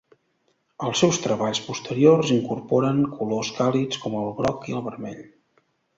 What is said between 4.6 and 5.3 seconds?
i vermell.